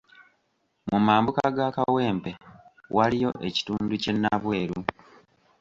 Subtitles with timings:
[0.89, 2.31] Mu mambuka ga Kawempe
[2.95, 4.77] waliyo ekitundu kye Nabweru.